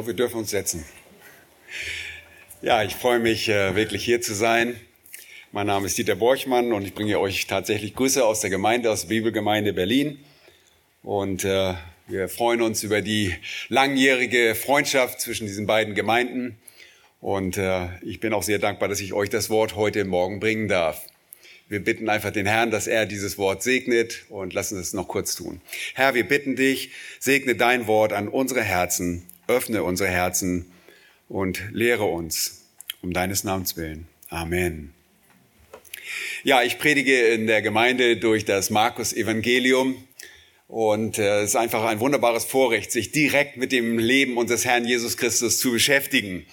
[0.00, 0.82] glaube, wir dürfen uns setzen.
[2.62, 4.80] Ja, ich freue mich äh, wirklich hier zu sein.
[5.52, 9.08] Mein Name ist Dieter Borchmann und ich bringe euch tatsächlich Grüße aus der Gemeinde, aus
[9.08, 10.18] Bibelgemeinde Berlin.
[11.02, 11.74] Und äh,
[12.06, 13.34] wir freuen uns über die
[13.68, 16.56] langjährige Freundschaft zwischen diesen beiden Gemeinden.
[17.20, 20.68] Und äh, ich bin auch sehr dankbar, dass ich euch das Wort heute Morgen bringen
[20.68, 21.04] darf.
[21.68, 25.34] Wir bitten einfach den Herrn, dass er dieses Wort segnet und lassen es noch kurz
[25.36, 25.60] tun.
[25.92, 30.70] Herr, wir bitten dich, segne dein Wort an unsere Herzen, öffne unsere Herzen
[31.28, 32.66] und lehre uns
[33.02, 34.08] um deines Namens willen.
[34.28, 34.94] Amen.
[36.42, 40.02] Ja, ich predige in der Gemeinde durch das Markus Evangelium
[40.68, 44.84] und äh, es ist einfach ein wunderbares Vorrecht, sich direkt mit dem Leben unseres Herrn
[44.84, 46.46] Jesus Christus zu beschäftigen.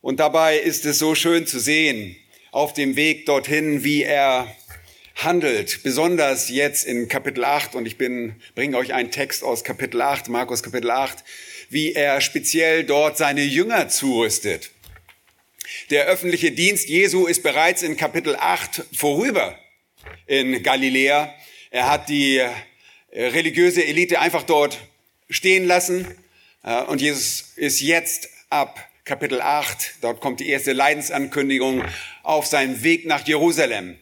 [0.00, 2.16] Und dabei ist es so schön zu sehen,
[2.50, 4.54] auf dem Weg dorthin, wie er
[5.16, 10.00] handelt, besonders jetzt in Kapitel 8 und ich bin bringe euch einen Text aus Kapitel
[10.00, 11.22] 8, Markus Kapitel 8,
[11.72, 14.70] wie er speziell dort seine Jünger zurüstet.
[15.90, 19.58] Der öffentliche Dienst Jesu ist bereits in Kapitel 8 vorüber
[20.26, 21.34] in Galiläa.
[21.70, 22.50] Er hat die äh,
[23.10, 24.78] religiöse Elite einfach dort
[25.30, 26.06] stehen lassen
[26.62, 31.82] äh, und Jesus ist jetzt ab Kapitel 8, dort kommt die erste Leidensankündigung
[32.22, 33.98] auf seinem Weg nach Jerusalem.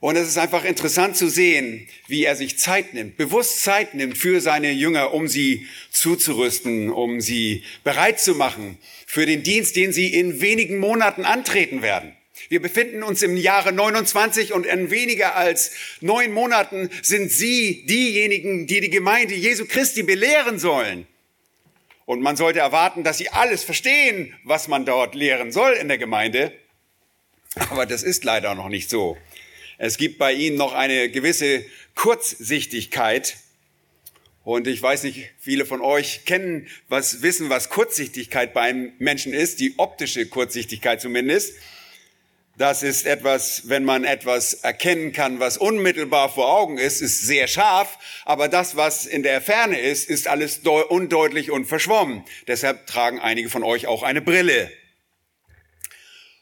[0.00, 4.16] Und es ist einfach interessant zu sehen, wie er sich Zeit nimmt, bewusst Zeit nimmt
[4.16, 9.92] für seine Jünger, um sie zuzurüsten, um sie bereit zu machen für den Dienst, den
[9.92, 12.16] sie in wenigen Monaten antreten werden.
[12.48, 18.66] Wir befinden uns im Jahre 29 und in weniger als neun Monaten sind Sie diejenigen,
[18.66, 21.06] die die Gemeinde Jesu Christi belehren sollen.
[22.06, 25.98] Und man sollte erwarten, dass Sie alles verstehen, was man dort lehren soll in der
[25.98, 26.52] Gemeinde.
[27.68, 29.18] Aber das ist leider noch nicht so.
[29.82, 31.64] Es gibt bei ihnen noch eine gewisse
[31.94, 33.38] Kurzsichtigkeit.
[34.44, 39.58] Und ich weiß nicht, viele von euch kennen, was wissen, was Kurzsichtigkeit beim Menschen ist,
[39.58, 41.54] die optische Kurzsichtigkeit zumindest.
[42.58, 47.48] Das ist etwas, wenn man etwas erkennen kann, was unmittelbar vor Augen ist, ist sehr
[47.48, 52.22] scharf, aber das, was in der Ferne ist, ist alles undeutlich und verschwommen.
[52.48, 54.70] Deshalb tragen einige von euch auch eine Brille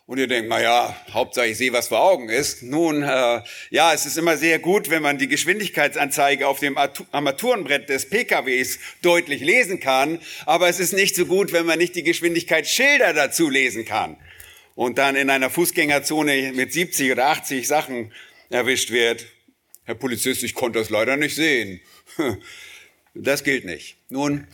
[0.08, 2.62] und ihr denkt, na ja, Hauptsache ich sehe, was vor Augen ist.
[2.62, 7.90] Nun, äh, ja, es ist immer sehr gut, wenn man die Geschwindigkeitsanzeige auf dem Armaturenbrett
[7.90, 12.04] des PKWs deutlich lesen kann, aber es ist nicht so gut, wenn man nicht die
[12.04, 14.16] Geschwindigkeitsschilder dazu lesen kann
[14.74, 18.10] und dann in einer Fußgängerzone mit 70 oder 80 Sachen
[18.48, 19.26] erwischt wird.
[19.84, 21.80] Herr Polizist, ich konnte das leider nicht sehen.
[23.14, 23.96] Das gilt nicht.
[24.10, 24.46] Nun,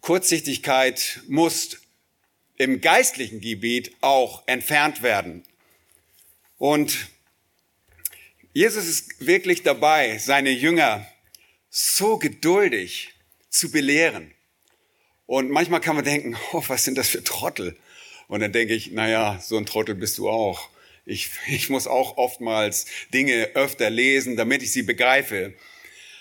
[0.00, 1.76] Kurzsichtigkeit muss
[2.58, 5.44] im geistlichen Gebiet auch entfernt werden.
[6.58, 7.08] Und
[8.52, 11.06] Jesus ist wirklich dabei, seine Jünger
[11.68, 13.10] so geduldig
[13.50, 14.32] zu belehren.
[15.26, 17.76] Und manchmal kann man denken, oh, was sind das für Trottel?
[18.28, 20.70] Und dann denke ich, naja, so ein Trottel bist du auch.
[21.04, 25.54] Ich, ich muss auch oftmals Dinge öfter lesen, damit ich sie begreife.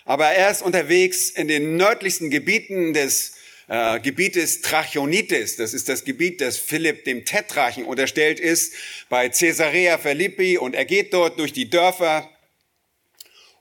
[0.04, 3.35] Aber er ist unterwegs in den nördlichsten Gebieten des
[3.68, 5.56] äh, Gebiet des Trachonitis.
[5.56, 8.74] Das ist das Gebiet, das Philipp dem Tetrachen unterstellt ist,
[9.10, 10.58] bei Caesarea Philippi.
[10.58, 12.30] Und er geht dort durch die Dörfer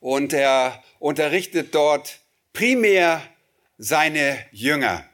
[0.01, 2.21] und er unterrichtet dort
[2.53, 3.23] primär
[3.79, 5.09] seine Jünger.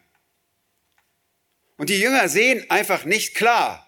[1.77, 3.87] Und die Jünger sehen einfach nicht klar.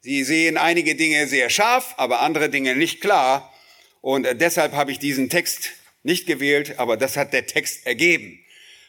[0.00, 3.54] Sie sehen einige Dinge sehr scharf, aber andere Dinge nicht klar.
[4.00, 5.70] Und deshalb habe ich diesen Text
[6.02, 8.43] nicht gewählt, aber das hat der Text ergeben.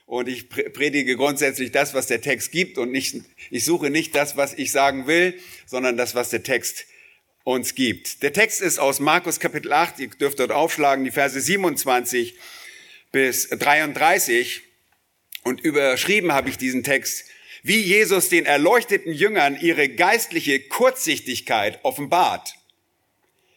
[0.06, 3.16] Und ich predige grundsätzlich das, was der Text gibt und nicht,
[3.50, 6.86] ich suche nicht das, was ich sagen will, sondern das, was der Text
[7.44, 8.22] uns gibt.
[8.22, 12.36] Der Text ist aus Markus Kapitel 8, ihr dürft dort aufschlagen, die Verse 27
[13.12, 14.62] bis 33
[15.44, 17.26] und überschrieben habe ich diesen Text,
[17.64, 22.56] wie Jesus den erleuchteten Jüngern ihre geistliche Kurzsichtigkeit offenbart.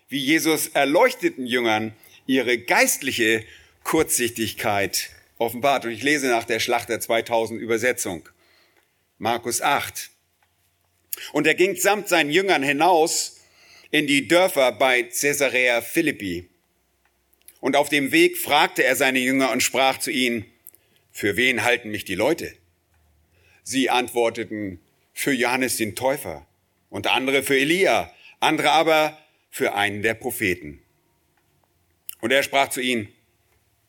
[0.09, 1.95] Wie Jesus erleuchteten Jüngern
[2.27, 3.45] ihre geistliche
[3.85, 5.85] Kurzsichtigkeit offenbart.
[5.85, 8.29] Und ich lese nach der Schlachter 2000 Übersetzung.
[9.19, 10.11] Markus 8.
[11.33, 13.41] Und er ging samt seinen Jüngern hinaus
[13.91, 16.49] in die Dörfer bei Caesarea Philippi.
[17.61, 20.45] Und auf dem Weg fragte er seine Jünger und sprach zu ihnen,
[21.11, 22.55] für wen halten mich die Leute?
[23.65, 24.81] Sie antworteten,
[25.13, 26.47] für Johannes den Täufer
[26.91, 29.19] und andere für Elia, andere aber
[29.51, 30.81] für einen der Propheten.
[32.21, 33.13] Und er sprach zu ihnen,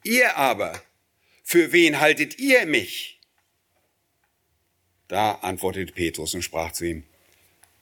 [0.04, 0.82] ihr aber,
[1.50, 3.20] für wen haltet ihr mich?
[5.08, 7.06] Da antwortete Petrus und sprach zu ihm,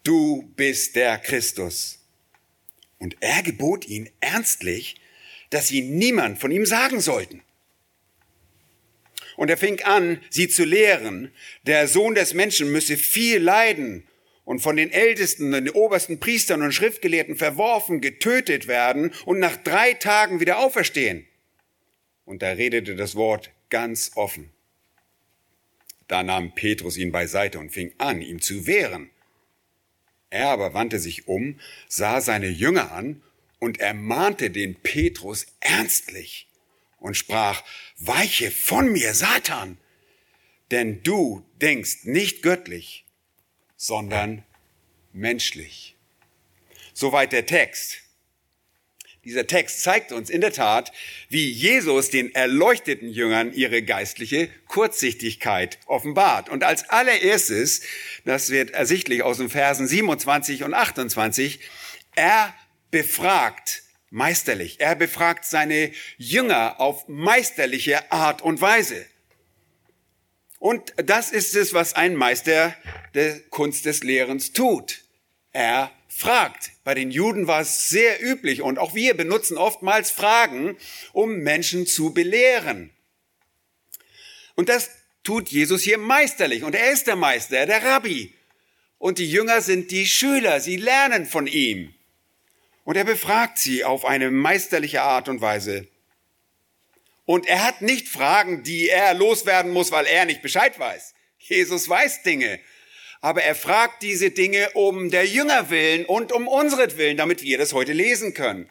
[0.05, 1.99] du bist der Christus.
[2.97, 4.95] Und er gebot ihnen ernstlich,
[5.49, 7.43] dass sie niemand von ihm sagen sollten.
[9.35, 11.33] Und er fing an, sie zu lehren.
[11.63, 14.07] Der Sohn des Menschen müsse viel leiden
[14.45, 19.93] und von den Ältesten, den obersten Priestern und Schriftgelehrten verworfen, getötet werden und nach drei
[19.93, 21.27] Tagen wieder auferstehen.
[22.23, 24.51] Und da redete das Wort ganz offen.
[26.07, 29.09] Da nahm Petrus ihn beiseite und fing an, ihm zu wehren.
[30.29, 33.21] Er aber wandte sich um, sah seine Jünger an
[33.59, 36.47] und ermahnte den Petrus ernstlich
[36.99, 37.63] und sprach,
[37.97, 39.77] weiche von mir, Satan,
[40.71, 43.05] denn du denkst nicht göttlich,
[43.75, 44.43] sondern
[45.13, 45.95] menschlich.
[46.93, 48.01] Soweit der Text.
[49.27, 50.93] Dieser Text zeigt uns in der Tat,
[51.27, 56.47] wie Jesus den erleuchteten Jüngern ihre geistliche Kurzsichtigkeit offenbart.
[56.47, 57.81] Und als allererstes,
[58.23, 61.59] das wird ersichtlich aus den Versen 27 und 28,
[62.15, 62.55] er
[62.89, 64.79] befragt meisterlich.
[64.79, 69.05] Er befragt seine Jünger auf meisterliche Art und Weise.
[70.57, 72.73] Und das ist es, was ein Meister
[73.13, 75.01] der Kunst des Lehrens tut.
[75.53, 76.71] Er fragt.
[76.83, 80.77] Bei den Juden war es sehr üblich und auch wir benutzen oftmals Fragen,
[81.13, 82.91] um Menschen zu belehren.
[84.55, 84.89] Und das
[85.23, 86.63] tut Jesus hier meisterlich.
[86.63, 88.33] Und er ist der Meister, der Rabbi.
[88.97, 90.59] Und die Jünger sind die Schüler.
[90.59, 91.93] Sie lernen von ihm.
[92.83, 95.87] Und er befragt sie auf eine meisterliche Art und Weise.
[97.25, 101.13] Und er hat nicht Fragen, die er loswerden muss, weil er nicht Bescheid weiß.
[101.37, 102.59] Jesus weiß Dinge.
[103.21, 107.73] Aber er fragt diese Dinge um der Jünger willen und um unseren damit wir das
[107.73, 108.69] heute lesen können.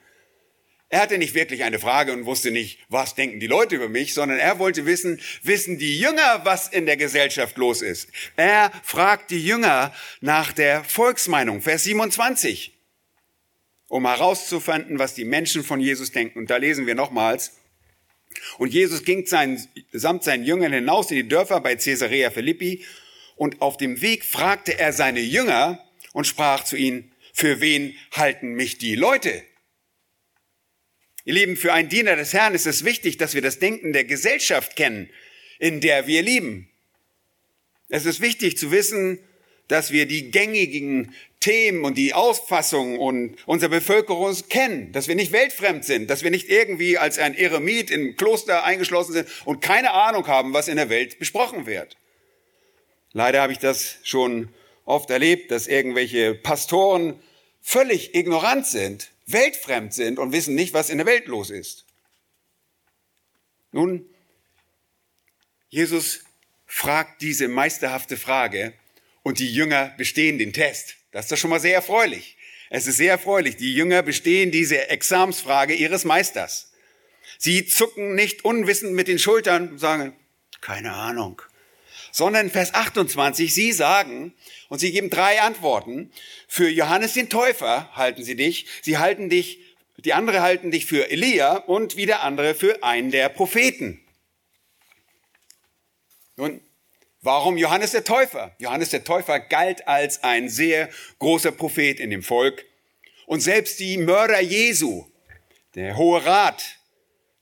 [0.89, 4.15] Er hatte nicht wirklich eine Frage und wusste nicht, was denken die Leute über mich,
[4.15, 8.09] sondern er wollte wissen, wissen die Jünger, was in der Gesellschaft los ist.
[8.37, 12.73] Er fragt die Jünger nach der Volksmeinung, Vers 27
[13.89, 16.39] um herauszufinden, was die Menschen von Jesus denken.
[16.39, 17.59] Und da lesen wir nochmals.
[18.59, 22.85] Und Jesus ging sein, samt seinen Jüngern hinaus in die Dörfer bei Caesarea Philippi
[23.37, 28.55] und auf dem Weg fragte er seine Jünger und sprach zu ihnen, für wen halten
[28.55, 29.43] mich die Leute?
[31.25, 34.05] Ihr Lieben, für einen Diener des Herrn ist es wichtig, dass wir das Denken der
[34.05, 35.11] Gesellschaft kennen,
[35.59, 36.71] in der wir lieben.
[37.89, 39.19] Es ist wichtig zu wissen,
[39.69, 45.33] dass wir die gängigen Themen und die Auffassungen und unserer Bevölkerung kennen, dass wir nicht
[45.33, 49.93] weltfremd sind, dass wir nicht irgendwie als ein Eremit im Kloster eingeschlossen sind und keine
[49.93, 51.97] Ahnung haben, was in der Welt besprochen wird.
[53.17, 54.51] Leider habe ich das schon
[54.85, 57.19] oft erlebt, dass irgendwelche Pastoren
[57.63, 61.87] völlig ignorant sind, weltfremd sind und wissen nicht, was in der Welt los ist.
[63.73, 64.05] Nun,
[65.71, 66.25] Jesus
[66.67, 68.75] fragt diese meisterhafte Frage,
[69.23, 70.97] und die Jünger bestehen den Test.
[71.11, 72.37] Das ist doch schon mal sehr erfreulich.
[72.69, 73.57] Es ist sehr erfreulich.
[73.57, 76.71] Die Jünger bestehen diese Examsfrage ihres Meisters.
[77.39, 80.15] Sie zucken nicht unwissend mit den Schultern und sagen,
[80.61, 81.41] keine Ahnung.
[82.17, 84.33] Sondern Vers 28, sie sagen,
[84.71, 86.11] und sie geben drei Antworten.
[86.49, 88.65] Für Johannes den Täufer halten sie dich.
[88.81, 89.59] Sie halten dich,
[89.99, 94.01] die andere halten dich für Elia und wieder andere für einen der Propheten.
[96.37, 96.63] Nun,
[97.27, 98.55] Warum Johannes der Täufer?
[98.61, 102.65] Johannes der Täufer galt als ein sehr großer Prophet in dem Volk.
[103.27, 105.05] Und selbst die Mörder Jesu,
[105.75, 106.76] der Hohe Rat,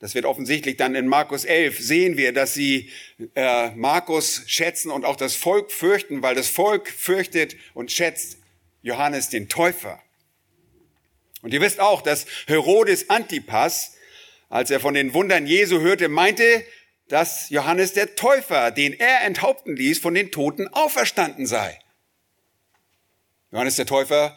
[0.05, 2.91] das wird offensichtlich dann in Markus 11, sehen wir, dass sie
[3.35, 8.37] äh, Markus schätzen und auch das Volk fürchten, weil das Volk fürchtet und schätzt
[8.83, 10.03] Johannes den Täufer.
[11.41, 13.97] Und ihr wisst auch, dass Herodes Antipas,
[14.51, 16.67] als er von den Wundern Jesu hörte, meinte,
[17.09, 21.79] dass Johannes der Täufer, den er enthaupten ließ, von den Toten auferstanden sei.
[23.53, 24.37] Johannes der Täufer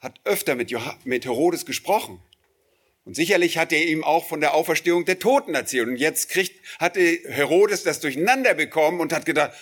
[0.00, 0.70] hat öfter mit,
[1.04, 2.20] mit Herodes gesprochen.
[3.06, 5.86] Und sicherlich hat er ihm auch von der Auferstehung der Toten erzählt.
[5.86, 9.52] Und jetzt kriegt, hatte Herodes das durcheinander bekommen und hat gedacht,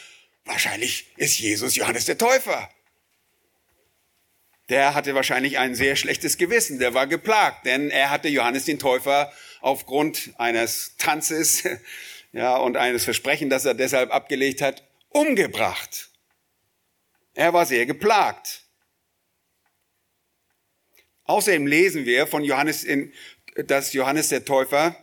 [0.46, 2.70] wahrscheinlich ist Jesus Johannes der Täufer.
[4.70, 8.78] Der hatte wahrscheinlich ein sehr schlechtes Gewissen, der war geplagt, denn er hatte Johannes den
[8.78, 11.64] Täufer aufgrund eines Tanzes
[12.32, 16.08] ja, und eines Versprechen, das er deshalb abgelegt hat, umgebracht.
[17.34, 18.64] Er war sehr geplagt.
[21.24, 23.12] Außerdem lesen wir von Johannes, in,
[23.54, 24.96] dass Johannes der Täufer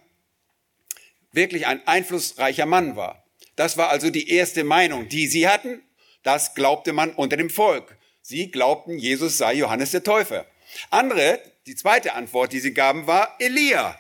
[1.32, 3.24] wirklich ein einflussreicher Mann war.
[3.56, 5.82] Das war also die erste Meinung, die sie hatten.
[6.24, 7.98] Das glaubte man unter dem Volk.
[8.22, 10.46] Sie glaubten, Jesus sei Johannes der Täufer.
[10.90, 14.00] Andere, die zweite Antwort, die sie gaben, war Elia.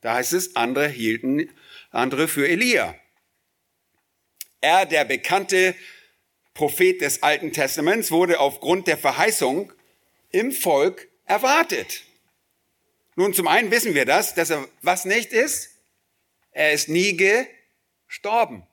[0.00, 1.48] Da heißt es, andere hielten
[1.92, 2.94] andere für Elia.
[4.60, 5.74] Er, der bekannte
[6.54, 9.72] Prophet des Alten Testaments, wurde aufgrund der Verheißung
[10.30, 12.02] im Volk erwartet.
[13.14, 15.70] Nun, zum einen wissen wir das, dass er was nicht ist.
[16.50, 18.66] Er ist nie gestorben.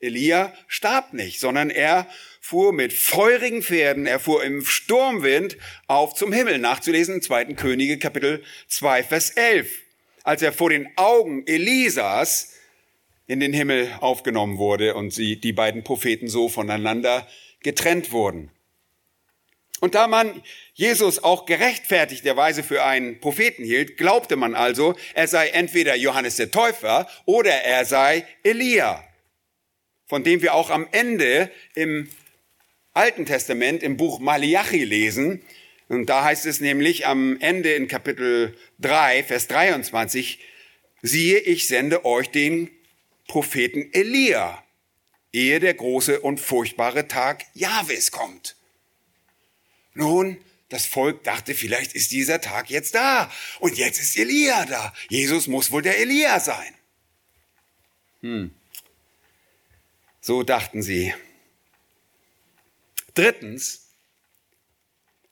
[0.00, 2.06] Elia starb nicht, sondern er
[2.40, 5.56] fuhr mit feurigen Pferden, er fuhr im Sturmwind
[5.86, 7.54] auf zum Himmel, nachzulesen im 2.
[7.54, 9.70] Könige Kapitel 2, Vers 11.
[10.24, 12.52] Als er vor den Augen Elisas
[13.26, 17.26] in den Himmel aufgenommen wurde und sie, die beiden Propheten so voneinander
[17.62, 18.50] getrennt wurden.
[19.84, 25.48] Und da man Jesus auch gerechtfertigterweise für einen Propheten hielt, glaubte man also, er sei
[25.48, 29.04] entweder Johannes der Täufer oder er sei Elia,
[30.06, 32.08] von dem wir auch am Ende im
[32.94, 35.42] Alten Testament im Buch Malachi lesen.
[35.88, 40.38] Und da heißt es nämlich am Ende in Kapitel 3, Vers 23,
[41.02, 42.70] siehe, ich sende euch den
[43.28, 44.64] Propheten Elia,
[45.30, 48.56] ehe der große und furchtbare Tag Jahwes kommt.
[49.94, 53.30] Nun, das Volk dachte, vielleicht ist dieser Tag jetzt da.
[53.60, 54.92] Und jetzt ist Elia da.
[55.08, 56.74] Jesus muss wohl der Elia sein.
[58.20, 58.54] Hm.
[60.20, 61.14] So dachten sie.
[63.14, 63.92] Drittens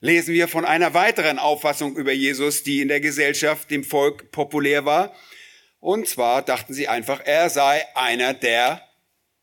[0.00, 4.84] lesen wir von einer weiteren Auffassung über Jesus, die in der Gesellschaft dem Volk populär
[4.84, 5.14] war.
[5.80, 8.86] Und zwar dachten sie einfach, er sei einer der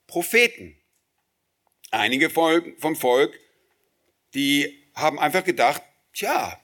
[0.07, 0.77] Propheten.
[1.91, 3.37] Einige vom Volk,
[4.33, 5.81] die haben einfach gedacht,
[6.13, 6.59] tja,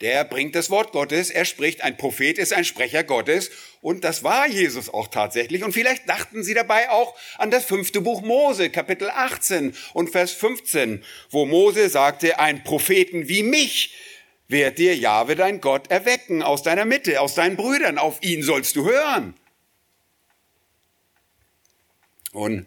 [0.00, 4.24] der bringt das Wort Gottes, er spricht, ein Prophet ist ein Sprecher Gottes und das
[4.24, 5.62] war Jesus auch tatsächlich.
[5.62, 10.32] Und vielleicht dachten sie dabei auch an das fünfte Buch Mose, Kapitel 18 und Vers
[10.32, 13.94] 15, wo Mose sagte, ein Propheten wie mich
[14.48, 18.76] wird dir Jahwe dein Gott erwecken aus deiner Mitte, aus deinen Brüdern, auf ihn sollst
[18.76, 19.34] du hören.
[22.32, 22.66] Und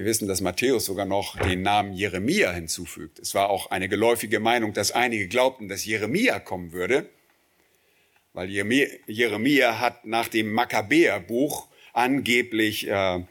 [0.00, 3.18] wir wissen, dass Matthäus sogar noch den Namen Jeremia hinzufügt.
[3.18, 7.10] Es war auch eine geläufige Meinung, dass einige glaubten, dass Jeremia kommen würde,
[8.32, 13.22] weil Jeremia hat nach dem Makkabäerbuch angeblich äh,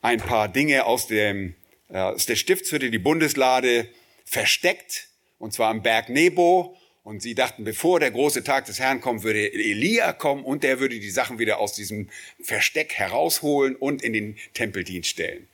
[0.00, 1.56] ein paar Dinge aus, dem,
[1.90, 3.86] äh, aus der Stiftshütte, die Bundeslade,
[4.24, 6.74] versteckt, und zwar am Berg Nebo.
[7.02, 10.80] Und sie dachten, bevor der große Tag des Herrn kommt, würde Elia kommen und der
[10.80, 12.08] würde die Sachen wieder aus diesem
[12.40, 15.48] Versteck herausholen und in den Tempeldienst stellen.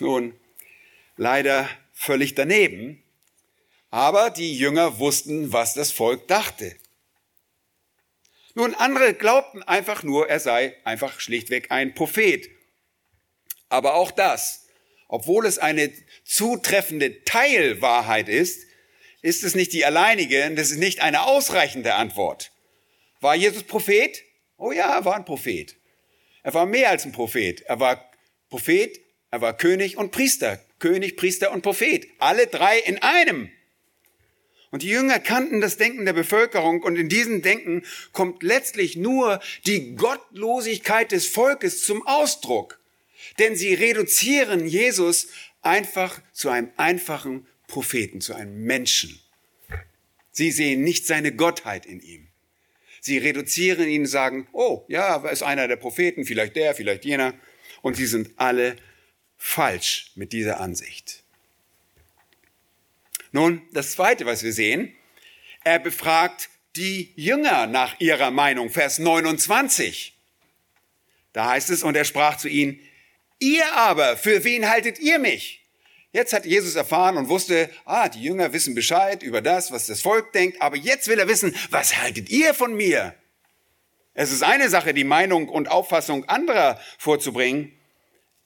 [0.00, 0.38] Nun,
[1.16, 3.02] leider völlig daneben.
[3.90, 6.76] Aber die Jünger wussten, was das Volk dachte.
[8.54, 12.48] Nun, andere glaubten einfach nur, er sei einfach schlichtweg ein Prophet.
[13.68, 14.66] Aber auch das,
[15.06, 15.92] obwohl es eine
[16.24, 18.66] zutreffende Teilwahrheit ist,
[19.22, 22.52] ist es nicht die alleinige, das ist nicht eine ausreichende Antwort.
[23.20, 24.22] War Jesus Prophet?
[24.56, 25.76] Oh ja, er war ein Prophet.
[26.42, 27.62] Er war mehr als ein Prophet.
[27.62, 28.10] Er war
[28.48, 30.60] Prophet, er war König und Priester.
[30.78, 32.06] König, Priester und Prophet.
[32.18, 33.50] Alle drei in einem.
[34.70, 39.40] Und die Jünger kannten das Denken der Bevölkerung und in diesem Denken kommt letztlich nur
[39.66, 42.78] die Gottlosigkeit des Volkes zum Ausdruck.
[43.38, 45.28] Denn sie reduzieren Jesus
[45.62, 49.18] einfach zu einem einfachen Propheten, zu einem Menschen.
[50.30, 52.28] Sie sehen nicht seine Gottheit in ihm.
[53.00, 57.34] Sie reduzieren ihn und sagen, oh ja, ist einer der Propheten, vielleicht der, vielleicht jener.
[57.80, 58.76] Und sie sind alle
[59.38, 61.22] falsch mit dieser Ansicht.
[63.32, 64.92] Nun, das Zweite, was wir sehen,
[65.64, 70.16] er befragt die Jünger nach ihrer Meinung, Vers 29.
[71.32, 72.80] Da heißt es, und er sprach zu ihnen,
[73.38, 75.64] ihr aber, für wen haltet ihr mich?
[76.12, 80.00] Jetzt hat Jesus erfahren und wusste, ah, die Jünger wissen Bescheid über das, was das
[80.00, 83.14] Volk denkt, aber jetzt will er wissen, was haltet ihr von mir?
[84.14, 87.77] Es ist eine Sache, die Meinung und Auffassung anderer vorzubringen,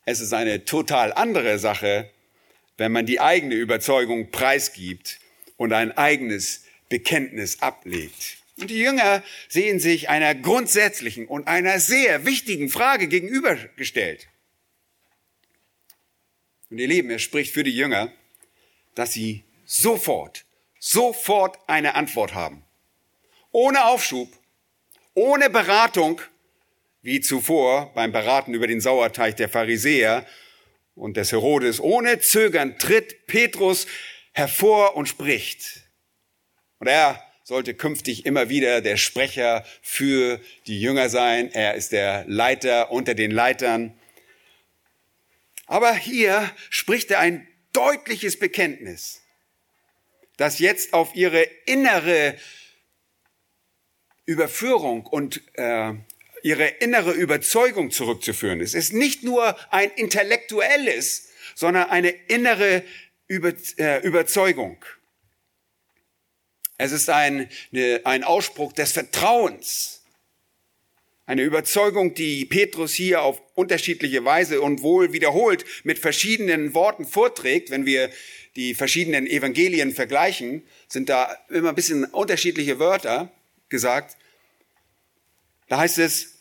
[0.04, 2.10] es ist eine total andere Sache,
[2.76, 5.20] wenn man die eigene Überzeugung preisgibt
[5.56, 8.38] und ein eigenes Bekenntnis ablegt.
[8.58, 14.28] Und die Jünger sehen sich einer grundsätzlichen und einer sehr wichtigen Frage gegenübergestellt.
[16.70, 18.12] Und ihr Lieben, er spricht für die Jünger,
[18.94, 20.44] dass sie sofort,
[20.78, 22.64] sofort eine Antwort haben.
[23.52, 24.28] Ohne Aufschub,
[25.14, 26.20] ohne Beratung
[27.02, 30.24] wie zuvor beim Beraten über den Sauerteig der Pharisäer
[30.94, 31.80] und des Herodes.
[31.80, 33.86] Ohne Zögern tritt Petrus
[34.32, 35.82] hervor und spricht.
[36.78, 41.50] Und er sollte künftig immer wieder der Sprecher für die Jünger sein.
[41.52, 43.98] Er ist der Leiter unter den Leitern.
[45.66, 49.22] Aber hier spricht er ein deutliches Bekenntnis,
[50.36, 52.36] das jetzt auf ihre innere
[54.24, 55.94] Überführung und äh,
[56.42, 58.74] ihre innere Überzeugung zurückzuführen ist.
[58.74, 62.82] Es ist nicht nur ein intellektuelles, sondern eine innere
[63.28, 64.84] Über, äh, Überzeugung.
[66.76, 70.02] Es ist ein, eine, ein Ausspruch des Vertrauens,
[71.24, 77.70] Eine Überzeugung, die Petrus hier auf unterschiedliche Weise und wohl wiederholt mit verschiedenen Worten vorträgt.
[77.70, 78.10] Wenn wir
[78.56, 83.30] die verschiedenen Evangelien vergleichen, sind da immer ein bisschen unterschiedliche Wörter
[83.68, 84.16] gesagt.
[85.68, 86.31] Da heißt es,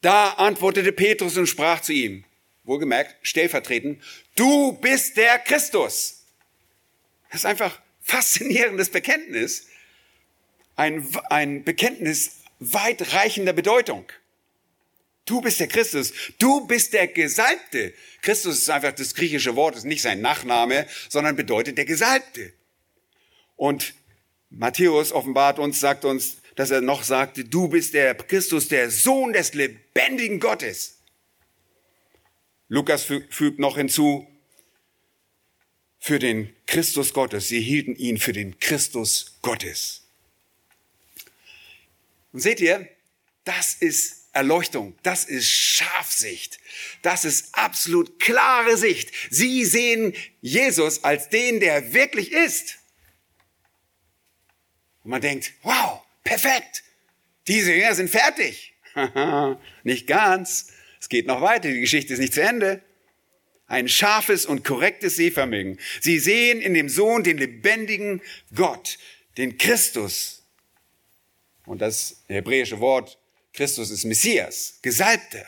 [0.00, 2.24] da antwortete Petrus und sprach zu ihm,
[2.64, 4.02] wohlgemerkt, stellvertretend,
[4.34, 6.24] du bist der Christus.
[7.30, 9.66] Das ist einfach faszinierendes Bekenntnis.
[10.76, 14.06] Ein, ein Bekenntnis weitreichender Bedeutung.
[15.26, 16.12] Du bist der Christus.
[16.38, 17.94] Du bist der Gesalbte.
[18.22, 22.52] Christus ist einfach das griechische Wort, ist nicht sein Nachname, sondern bedeutet der Gesalbte.
[23.56, 23.94] Und
[24.48, 29.32] Matthäus offenbart uns, sagt uns, dass er noch sagte, du bist der Christus, der Sohn
[29.32, 30.98] des lebendigen Gottes.
[32.68, 34.28] Lukas fügt noch hinzu,
[35.98, 37.48] für den Christus Gottes.
[37.48, 40.06] Sie hielten ihn für den Christus Gottes.
[42.30, 42.86] Und seht ihr,
[43.44, 46.58] das ist Erleuchtung, das ist Scharfsicht,
[47.00, 49.12] das ist absolut klare Sicht.
[49.30, 50.12] Sie sehen
[50.42, 52.76] Jesus als den, der wirklich ist.
[55.04, 56.82] Und man denkt, wow, perfekt,
[57.46, 58.74] diese Jünger sind fertig.
[59.84, 62.82] nicht ganz, es geht noch weiter, die Geschichte ist nicht zu Ende
[63.70, 65.78] ein scharfes und korrektes Sehvermögen.
[66.00, 68.20] Sie sehen in dem Sohn den lebendigen
[68.52, 68.98] Gott,
[69.38, 70.42] den Christus.
[71.66, 73.16] Und das hebräische Wort
[73.52, 75.46] Christus ist Messias, Gesalbter.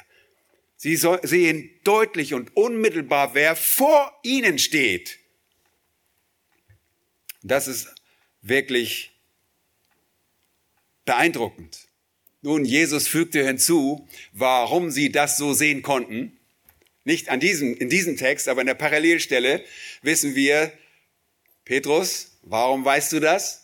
[0.76, 5.18] Sie sehen deutlich und unmittelbar, wer vor ihnen steht.
[7.42, 7.92] Das ist
[8.40, 9.11] wirklich
[11.04, 11.88] beeindruckend.
[12.42, 16.38] Nun, Jesus fügte hinzu, warum sie das so sehen konnten.
[17.04, 19.64] Nicht an diesem, in diesem Text, aber in der Parallelstelle
[20.02, 20.72] wissen wir,
[21.64, 23.62] Petrus, warum weißt du das?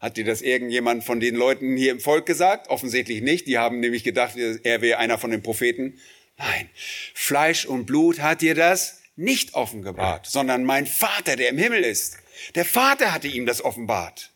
[0.00, 2.68] Hat dir das irgendjemand von den Leuten hier im Volk gesagt?
[2.68, 3.46] Offensichtlich nicht.
[3.46, 6.00] Die haben nämlich gedacht, er wäre einer von den Propheten.
[6.38, 6.68] Nein,
[7.14, 12.16] Fleisch und Blut hat dir das nicht offenbart, sondern mein Vater, der im Himmel ist.
[12.56, 14.32] Der Vater hatte ihm das offenbart.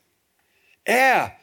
[0.85, 1.37] Er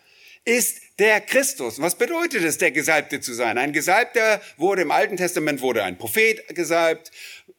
[0.46, 1.80] ist der Christus.
[1.80, 3.58] Was bedeutet es, der Gesalbte zu sein?
[3.58, 7.12] Ein Gesalbter wurde im Alten Testament wurde ein Prophet gesalbt,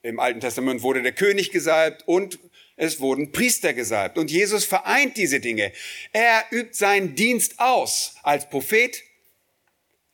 [0.02, 2.38] im Alten Testament wurde der König gesalbt und
[2.76, 4.18] es wurden Priester gesalbt.
[4.18, 5.72] Und Jesus vereint diese Dinge.
[6.12, 9.02] Er übt seinen Dienst aus als Prophet,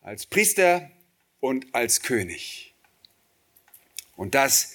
[0.02, 0.90] als Priester
[1.40, 2.74] und als König.
[4.16, 4.74] Und das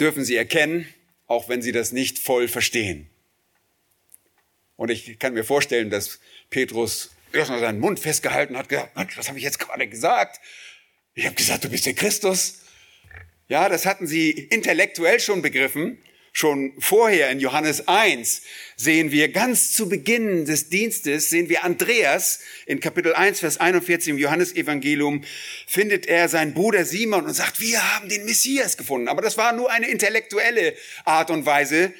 [0.00, 0.92] dürfen Sie erkennen,
[1.26, 3.08] auch wenn Sie das nicht voll verstehen.
[4.76, 6.18] Und ich kann mir vorstellen, dass
[6.54, 10.40] Petrus erstmal seinen Mund festgehalten hat, gesagt, was habe ich jetzt gerade gesagt?
[11.14, 12.60] Ich habe gesagt, du bist der Christus.
[13.48, 15.98] Ja, das hatten sie intellektuell schon begriffen.
[16.30, 18.42] Schon vorher in Johannes 1
[18.76, 24.10] sehen wir ganz zu Beginn des Dienstes, sehen wir Andreas in Kapitel 1, Vers 41
[24.10, 25.24] im Johannesevangelium,
[25.66, 29.08] findet er seinen Bruder Simon und sagt, wir haben den Messias gefunden.
[29.08, 31.92] Aber das war nur eine intellektuelle Art und Weise.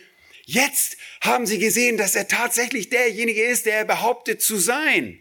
[0.45, 5.19] Jetzt haben sie gesehen, dass er tatsächlich derjenige ist, der er behauptet zu sein.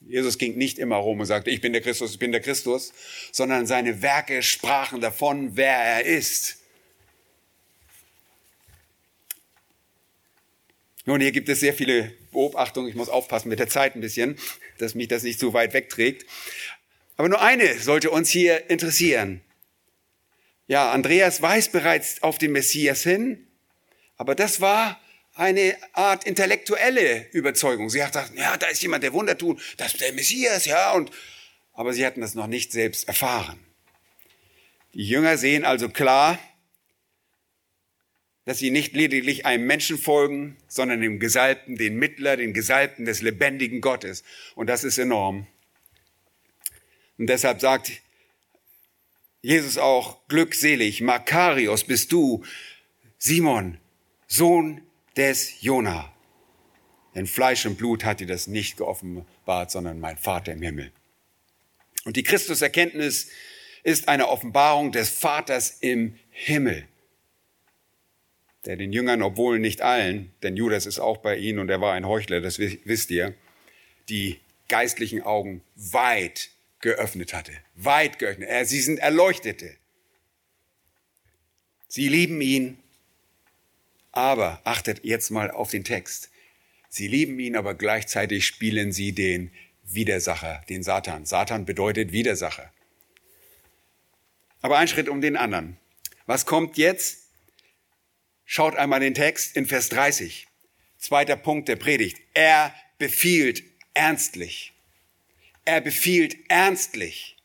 [0.00, 2.92] Jesus ging nicht immer rum und sagte, ich bin der Christus, ich bin der Christus,
[3.32, 6.58] sondern seine Werke sprachen davon, wer er ist.
[11.06, 12.88] Nun, hier gibt es sehr viele Beobachtungen.
[12.88, 14.36] Ich muss aufpassen mit der Zeit ein bisschen,
[14.78, 16.26] dass mich das nicht zu weit wegträgt.
[17.16, 19.40] Aber nur eine sollte uns hier interessieren.
[20.66, 23.45] Ja, Andreas weist bereits auf den Messias hin,
[24.16, 25.00] aber das war
[25.34, 27.90] eine Art intellektuelle Überzeugung.
[27.90, 30.92] Sie hat gesagt, ja, da ist jemand, der Wunder tut, das ist der Messias, ja,
[30.92, 31.10] und,
[31.74, 33.60] aber sie hatten das noch nicht selbst erfahren.
[34.94, 36.38] Die Jünger sehen also klar,
[38.46, 43.20] dass sie nicht lediglich einem Menschen folgen, sondern dem Gesalbten, den Mittler, den Gesalbten des
[43.20, 44.22] lebendigen Gottes.
[44.54, 45.46] Und das ist enorm.
[47.18, 47.90] Und deshalb sagt
[49.42, 52.44] Jesus auch, glückselig, Makarios bist du,
[53.18, 53.78] Simon,
[54.26, 54.82] Sohn
[55.16, 56.12] des Jona.
[57.14, 60.92] Denn Fleisch und Blut hat dir das nicht geoffenbart, sondern mein Vater im Himmel.
[62.04, 63.30] Und die Christuserkenntnis
[63.82, 66.86] ist eine Offenbarung des Vaters im Himmel,
[68.64, 71.94] der den Jüngern, obwohl nicht allen, denn Judas ist auch bei ihnen und er war
[71.94, 73.34] ein Heuchler, das wisst ihr,
[74.08, 77.52] die geistlichen Augen weit geöffnet hatte.
[77.74, 78.48] Weit geöffnet.
[78.68, 79.76] Sie sind Erleuchtete.
[81.88, 82.78] Sie lieben ihn
[84.16, 86.30] aber achtet jetzt mal auf den Text.
[86.88, 89.50] Sie lieben ihn, aber gleichzeitig spielen sie den
[89.82, 91.26] Widersacher, den Satan.
[91.26, 92.72] Satan bedeutet Widersacher.
[94.62, 95.76] Aber ein Schritt um den anderen.
[96.24, 97.28] Was kommt jetzt?
[98.46, 100.46] Schaut einmal den Text in Vers 30.
[100.98, 102.18] Zweiter Punkt der Predigt.
[102.32, 104.72] Er befiehlt ernstlich.
[105.66, 107.36] er befiehlt ernstlich.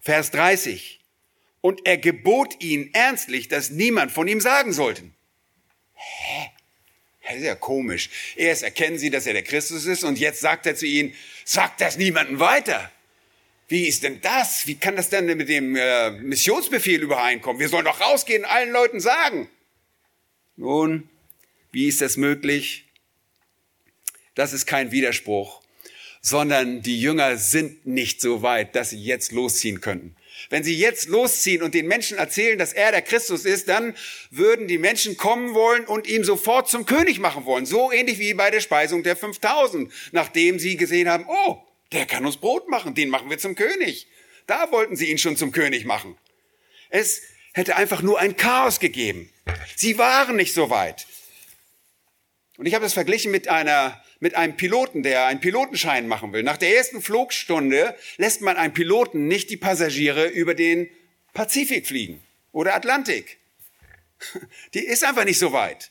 [0.00, 1.00] Vers 30.
[1.60, 5.14] Und er gebot ihnen ernstlich, dass niemand von ihm sagen sollten.
[6.26, 6.50] Hä?
[7.24, 8.10] Das ist ja komisch.
[8.36, 11.14] Erst erkennen sie, dass er der Christus ist und jetzt sagt er zu ihnen,
[11.44, 12.90] sagt das niemandem weiter.
[13.68, 14.66] Wie ist denn das?
[14.66, 17.60] Wie kann das denn mit dem äh, Missionsbefehl übereinkommen?
[17.60, 19.48] Wir sollen doch rausgehen und allen Leuten sagen.
[20.56, 21.08] Nun,
[21.72, 22.84] wie ist das möglich?
[24.34, 25.62] Das ist kein Widerspruch,
[26.20, 30.14] sondern die Jünger sind nicht so weit, dass sie jetzt losziehen könnten.
[30.50, 33.96] Wenn sie jetzt losziehen und den Menschen erzählen, dass er der Christus ist, dann
[34.30, 37.66] würden die Menschen kommen wollen und ihn sofort zum König machen wollen.
[37.66, 41.58] So ähnlich wie bei der Speisung der 5000, nachdem sie gesehen haben, oh,
[41.92, 44.08] der kann uns Brot machen, den machen wir zum König.
[44.46, 46.16] Da wollten sie ihn schon zum König machen.
[46.90, 47.22] Es
[47.54, 49.30] hätte einfach nur ein Chaos gegeben.
[49.76, 51.06] Sie waren nicht so weit.
[52.56, 56.42] Und ich habe das verglichen mit einer mit einem Piloten, der einen Pilotenschein machen will.
[56.42, 60.88] Nach der ersten Flugstunde lässt man einen Piloten nicht die Passagiere über den
[61.34, 63.38] Pazifik fliegen oder Atlantik.
[64.74, 65.90] Die ist einfach nicht so weit.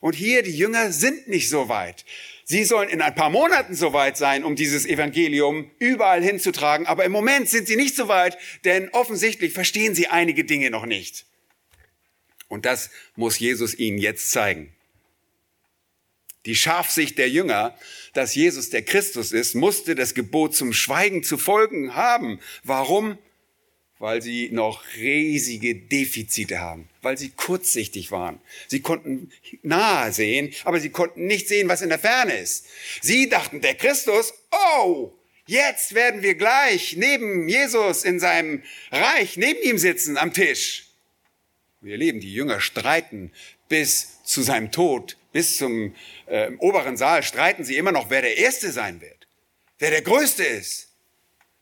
[0.00, 2.04] Und hier, die Jünger sind nicht so weit.
[2.44, 6.86] Sie sollen in ein paar Monaten so weit sein, um dieses Evangelium überall hinzutragen.
[6.86, 10.86] Aber im Moment sind sie nicht so weit, denn offensichtlich verstehen sie einige Dinge noch
[10.86, 11.24] nicht.
[12.48, 14.74] Und das muss Jesus ihnen jetzt zeigen.
[16.44, 17.76] Die Scharfsicht der Jünger,
[18.14, 22.40] dass Jesus der Christus ist, musste das Gebot zum Schweigen zu folgen haben.
[22.64, 23.16] Warum?
[24.00, 28.40] Weil sie noch riesige Defizite haben, weil sie kurzsichtig waren.
[28.66, 29.30] Sie konnten
[29.62, 32.66] nahe sehen, aber sie konnten nicht sehen, was in der Ferne ist.
[33.00, 35.12] Sie dachten, der Christus, oh,
[35.46, 40.88] jetzt werden wir gleich neben Jesus in seinem Reich, neben ihm sitzen am Tisch.
[41.80, 43.30] Wir leben, die Jünger streiten
[43.68, 45.94] bis zu seinem Tod bis zum
[46.26, 49.26] äh, oberen Saal streiten sie immer noch, wer der Erste sein wird,
[49.78, 50.88] wer der Größte ist.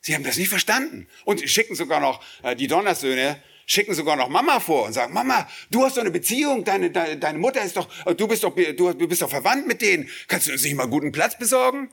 [0.00, 4.28] Sie haben das nicht verstanden und schicken sogar noch äh, die Donnersöhne schicken sogar noch
[4.28, 7.76] Mama vor und sagen, Mama, du hast doch eine Beziehung, deine, deine, deine Mutter ist
[7.76, 10.08] doch, äh, du bist doch, du, bist doch verwandt mit denen.
[10.26, 11.88] Kannst du uns nicht mal guten Platz besorgen?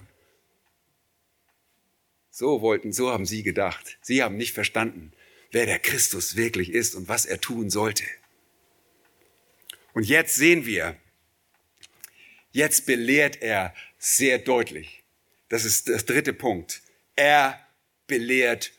[2.32, 4.00] So wollten, so haben sie gedacht.
[4.02, 5.12] Sie haben nicht verstanden,
[5.52, 8.06] wer der Christus wirklich ist und was er tun sollte.
[9.94, 10.96] Und jetzt sehen wir,
[12.58, 15.04] Jetzt belehrt er sehr deutlich.
[15.48, 16.82] Das ist das dritte Punkt.
[17.16, 17.60] Er
[18.08, 18.72] belehrt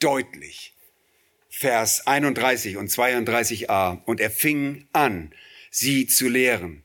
[0.00, 0.74] deutlich.
[1.48, 4.04] Vers 31 und 32a.
[4.04, 5.32] Und er fing an,
[5.70, 6.82] sie zu lehren.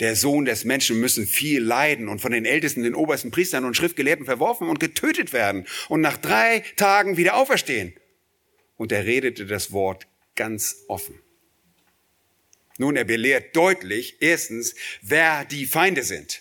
[0.00, 3.76] Der Sohn des Menschen müssen viel leiden und von den Ältesten, den obersten Priestern und
[3.76, 7.92] Schriftgelehrten verworfen und getötet werden und nach drei Tagen wieder auferstehen.
[8.76, 11.20] Und er redete das Wort ganz offen.
[12.80, 16.40] Nun, er belehrt deutlich, erstens, wer die Feinde sind.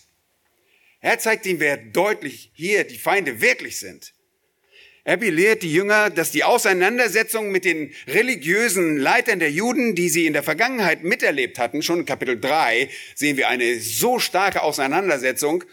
[1.01, 4.13] Er zeigt ihnen, wer deutlich hier die Feinde wirklich sind.
[5.03, 10.27] Er belehrt die Jünger, dass die Auseinandersetzung mit den religiösen Leitern der Juden, die sie
[10.27, 15.65] in der Vergangenheit miterlebt hatten, schon in Kapitel 3 sehen wir eine so starke Auseinandersetzung,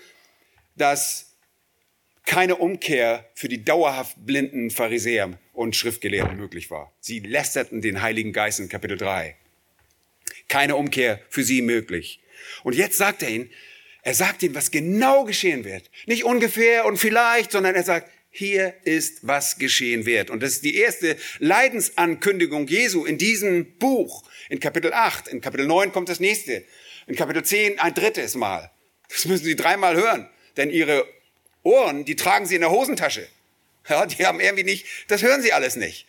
[0.75, 1.37] dass
[2.25, 6.93] keine Umkehr für die dauerhaft blinden Pharisäer und Schriftgelehrten möglich war.
[6.99, 9.37] Sie lästerten den Heiligen Geist in Kapitel 3
[10.49, 12.21] keine Umkehr für sie möglich.
[12.63, 13.51] Und jetzt sagt er ihnen,
[14.03, 15.91] er sagt ihnen, was genau geschehen wird.
[16.07, 20.31] Nicht ungefähr und vielleicht, sondern er sagt, hier ist, was geschehen wird.
[20.31, 24.25] Und das ist die erste Leidensankündigung Jesu in diesem Buch.
[24.49, 26.65] In Kapitel 8, in Kapitel 9 kommt das nächste.
[27.07, 28.71] In Kapitel 10 ein drittes Mal.
[29.09, 30.29] Das müssen Sie dreimal hören.
[30.57, 31.07] Denn Ihre
[31.63, 33.27] Ohren, die tragen Sie in der Hosentasche.
[33.89, 36.07] Ja, die haben irgendwie nicht, das hören Sie alles nicht.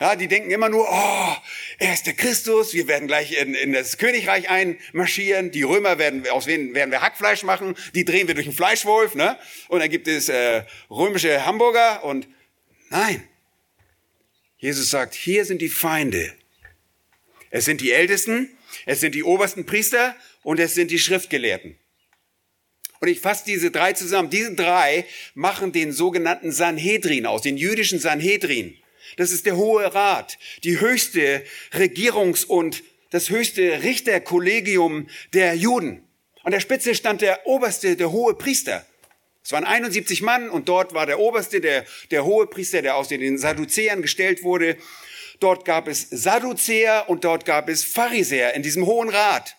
[0.00, 1.36] Ja, die denken immer nur, oh,
[1.78, 6.28] er ist der Christus, wir werden gleich in, in das Königreich einmarschieren, die Römer werden,
[6.28, 9.36] aus wen werden wir Hackfleisch machen, die drehen wir durch einen Fleischwolf, ne?
[9.66, 12.28] Und dann gibt es äh, römische Hamburger und
[12.90, 13.26] nein.
[14.58, 16.32] Jesus sagt, hier sind die Feinde.
[17.50, 18.56] Es sind die Ältesten,
[18.86, 21.76] es sind die obersten Priester und es sind die Schriftgelehrten.
[23.00, 24.30] Und ich fasse diese drei zusammen.
[24.30, 28.76] Diese drei machen den sogenannten Sanhedrin aus, den jüdischen Sanhedrin.
[29.18, 36.06] Das ist der Hohe Rat, die höchste Regierungs- und das höchste Richterkollegium der Juden.
[36.44, 38.86] An der Spitze stand der oberste, der hohe Priester.
[39.42, 43.08] Es waren 71 Mann und dort war der oberste, der, der hohe Priester, der aus
[43.08, 44.76] den Sadduzäern gestellt wurde.
[45.40, 49.56] Dort gab es Sadduzäer und dort gab es Pharisäer in diesem Hohen Rat.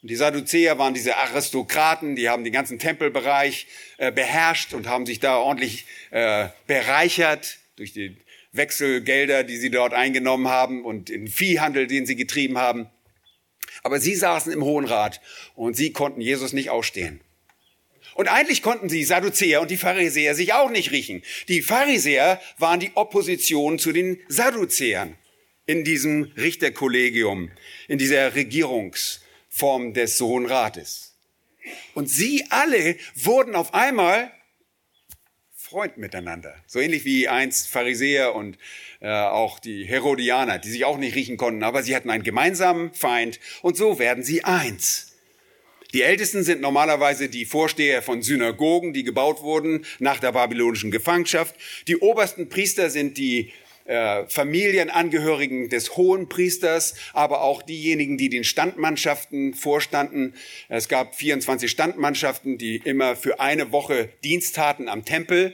[0.00, 3.66] Und die Sadduzäer waren diese Aristokraten, die haben den ganzen Tempelbereich
[3.98, 8.16] äh, beherrscht und haben sich da ordentlich äh, bereichert durch die
[8.52, 12.88] Wechselgelder, die sie dort eingenommen haben und den Viehhandel, den sie getrieben haben.
[13.82, 15.20] Aber sie saßen im Hohen Rat
[15.54, 17.20] und sie konnten Jesus nicht ausstehen.
[18.14, 21.22] Und eigentlich konnten die Sadduzäer und die Pharisäer sich auch nicht riechen.
[21.48, 25.16] Die Pharisäer waren die Opposition zu den Sadduzäern
[25.66, 27.50] in diesem Richterkollegium,
[27.88, 31.16] in dieser Regierungsform des Hohen Rates.
[31.94, 34.30] Und sie alle wurden auf einmal
[35.74, 36.54] Freund miteinander.
[36.68, 38.58] So ähnlich wie einst Pharisäer und
[39.00, 42.94] äh, auch die Herodianer, die sich auch nicht riechen konnten, aber sie hatten einen gemeinsamen
[42.94, 45.16] Feind und so werden sie eins.
[45.92, 51.56] Die Ältesten sind normalerweise die Vorsteher von Synagogen, die gebaut wurden nach der babylonischen Gefangenschaft.
[51.88, 53.52] Die obersten Priester sind die
[53.84, 60.34] äh, Familienangehörigen des hohen Priesters, aber auch diejenigen, die den Standmannschaften vorstanden.
[60.68, 65.52] Es gab 24 Standmannschaften, die immer für eine Woche Dienst taten am Tempel.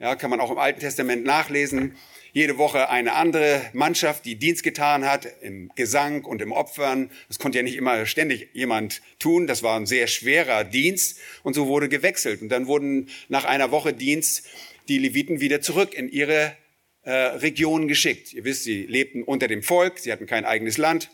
[0.00, 1.96] Ja, kann man auch im Alten Testament nachlesen.
[2.32, 7.10] Jede Woche eine andere Mannschaft, die Dienst getan hat im Gesang und im Opfern.
[7.26, 9.48] Das konnte ja nicht immer ständig jemand tun.
[9.48, 12.42] Das war ein sehr schwerer Dienst und so wurde gewechselt.
[12.42, 14.46] Und dann wurden nach einer Woche Dienst
[14.86, 16.56] die Leviten wieder zurück in ihre
[17.02, 18.32] äh, Region geschickt.
[18.32, 21.10] Ihr wisst, sie lebten unter dem Volk, sie hatten kein eigenes Land.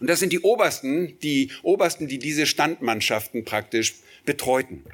[0.00, 3.94] Und das sind die Obersten, die Obersten, die diese Standmannschaften praktisch
[4.24, 4.84] betreuten.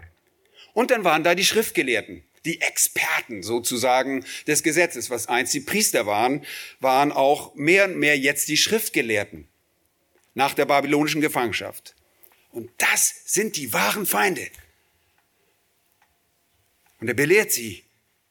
[0.74, 6.06] Und dann waren da die Schriftgelehrten die Experten sozusagen des Gesetzes, was einst die Priester
[6.06, 6.44] waren,
[6.80, 9.48] waren auch mehr und mehr jetzt die Schriftgelehrten
[10.34, 11.94] nach der babylonischen Gefangenschaft.
[12.50, 14.46] Und das sind die wahren Feinde.
[17.00, 17.84] Und er belehrt sie,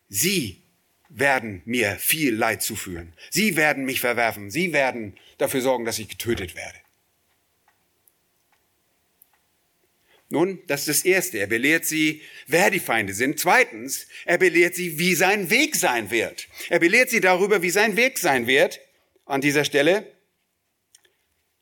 [0.07, 0.61] sie
[1.09, 3.13] werden mir viel Leid zuführen.
[3.29, 4.49] Sie werden mich verwerfen.
[4.49, 6.77] Sie werden dafür sorgen, dass ich getötet werde.
[10.31, 11.39] Nun, das ist das Erste.
[11.39, 13.37] Er belehrt sie, wer die Feinde sind.
[13.37, 16.47] Zweitens, er belehrt sie, wie sein Weg sein wird.
[16.69, 18.79] Er belehrt sie darüber, wie sein Weg sein wird.
[19.25, 20.07] An dieser Stelle.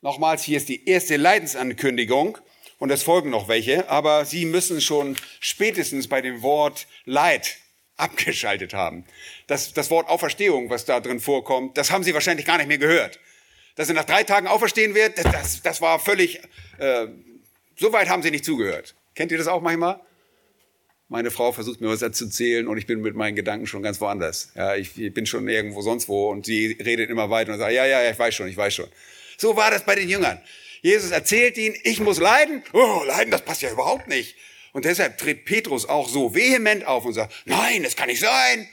[0.01, 2.37] Nochmals, hier ist die erste Leidensankündigung
[2.77, 7.57] und es folgen noch welche, aber Sie müssen schon spätestens bei dem Wort Leid
[7.97, 9.03] abgeschaltet haben.
[9.47, 12.77] Das, das Wort Auferstehung, was da drin vorkommt, das haben Sie wahrscheinlich gar nicht mehr
[12.77, 13.19] gehört.
[13.75, 16.39] Dass er nach drei Tagen auferstehen wird, das, das, das war völlig
[16.77, 17.07] äh,
[17.79, 18.95] so weit haben sie nicht zugehört.
[19.15, 20.01] Kennt ihr das auch manchmal?
[21.07, 23.99] Meine Frau versucht mir was zu zählen und ich bin mit meinen Gedanken schon ganz
[23.99, 24.51] woanders.
[24.55, 27.85] Ja, ich, bin schon irgendwo sonst wo und sie redet immer weiter und sagt, ja,
[27.85, 28.87] ja, ja, ich weiß schon, ich weiß schon.
[29.37, 30.39] So war das bei den Jüngern.
[30.81, 32.63] Jesus erzählt ihnen, ich muss leiden.
[32.73, 34.35] Oh, leiden, das passt ja überhaupt nicht.
[34.71, 38.69] Und deshalb tritt Petrus auch so vehement auf und sagt, nein, das kann nicht sein.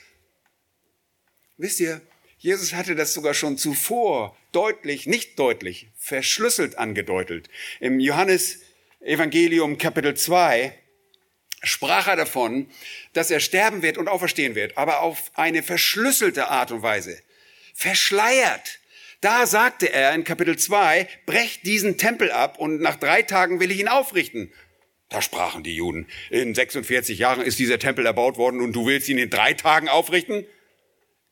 [1.57, 2.03] Wisst ihr,
[2.39, 7.49] Jesus hatte das sogar schon zuvor deutlich, nicht deutlich, verschlüsselt angedeutet.
[7.81, 8.61] Im Johannes
[9.07, 10.77] Evangelium Kapitel 2
[11.63, 12.69] sprach er davon,
[13.13, 17.17] dass er sterben wird und auferstehen wird, aber auf eine verschlüsselte Art und Weise,
[17.73, 18.81] verschleiert.
[19.21, 23.71] Da sagte er in Kapitel 2, brecht diesen Tempel ab und nach drei Tagen will
[23.71, 24.53] ich ihn aufrichten.
[25.09, 29.09] Da sprachen die Juden, in 46 Jahren ist dieser Tempel erbaut worden und du willst
[29.09, 30.45] ihn in drei Tagen aufrichten?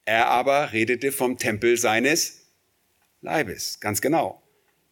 [0.05, 2.47] Er aber redete vom Tempel seines
[3.21, 4.44] Leibes, ganz genau.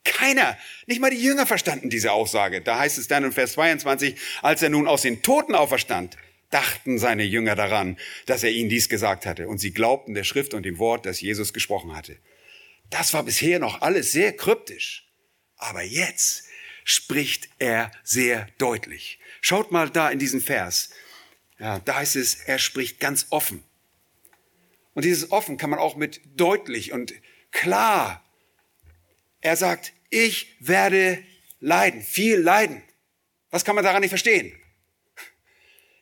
[0.05, 2.61] Keiner, nicht mal die Jünger verstanden diese Aussage.
[2.61, 6.17] Da heißt es dann in Vers 22, als er nun aus den Toten auferstand,
[6.51, 9.49] dachten seine Jünger daran, dass er ihnen dies gesagt hatte.
[9.49, 12.19] Und sie glaubten der Schrift und dem Wort, das Jesus gesprochen hatte.
[12.91, 15.09] Das war bisher noch alles sehr kryptisch.
[15.57, 16.45] Aber jetzt
[16.85, 19.19] spricht er sehr deutlich.
[19.41, 20.91] Schaut mal da in diesen Vers.
[21.59, 23.63] Ja, da heißt es, er spricht ganz offen.
[24.95, 27.15] Und dieses offen kann man auch mit deutlich und
[27.51, 28.23] klar
[29.43, 31.23] er sagt, ich werde
[31.61, 32.83] leiden, viel leiden.
[33.51, 34.59] Was kann man daran nicht verstehen?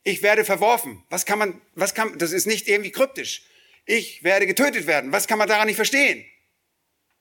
[0.04, 1.04] Ich werde verworfen.
[1.10, 3.42] Was kann man, was kann, das ist nicht irgendwie kryptisch.
[3.86, 5.10] Ich werde getötet werden.
[5.10, 6.24] Was kann man daran nicht verstehen?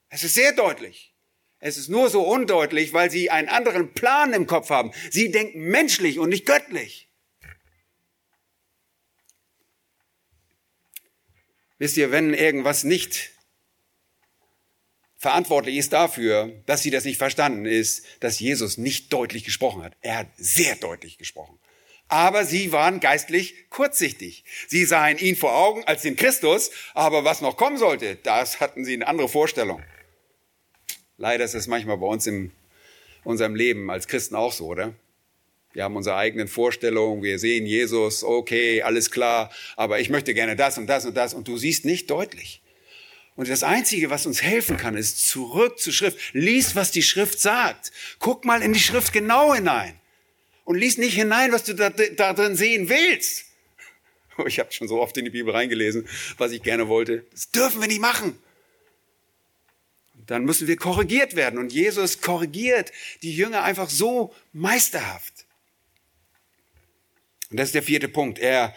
[0.10, 1.15] Es ist sehr deutlich.
[1.60, 4.91] Es ist nur so undeutlich, weil sie einen anderen Plan im Kopf haben.
[5.12, 7.10] Sie denken menschlich und nicht göttlich.
[11.77, 13.32] Wisst ihr, wenn irgendwas nicht
[15.19, 19.93] verantwortlich ist dafür, dass sie das nicht verstanden ist, dass Jesus nicht deutlich gesprochen hat.
[20.01, 21.60] Er hat sehr deutlich gesprochen.
[22.08, 24.43] Aber sie waren geistlich kurzsichtig.
[24.67, 28.84] Sie sahen ihn vor Augen als den Christus, aber was noch kommen sollte, das hatten
[28.84, 29.84] sie eine andere Vorstellung.
[31.17, 32.51] Leider ist es manchmal bei uns in
[33.23, 34.95] unserem Leben als Christen auch so, oder?
[35.73, 40.55] Wir haben unsere eigenen Vorstellungen, wir sehen Jesus, okay, alles klar, aber ich möchte gerne
[40.55, 42.62] das und das und das und du siehst nicht deutlich.
[43.39, 46.17] Und das Einzige, was uns helfen kann, ist zurück zur Schrift.
[46.34, 47.93] Lies, was die Schrift sagt.
[48.19, 49.97] Guck mal in die Schrift genau hinein.
[50.65, 53.45] Und lies nicht hinein, was du da, da drin sehen willst.
[54.45, 56.06] Ich habe schon so oft in die Bibel reingelesen,
[56.38, 57.25] was ich gerne wollte.
[57.32, 58.38] Das dürfen wir nicht machen.
[60.28, 61.60] Dann müssen wir korrigiert werden.
[61.60, 65.45] Und Jesus korrigiert die Jünger einfach so meisterhaft.
[67.52, 68.38] Und das ist der vierte Punkt.
[68.38, 68.75] Er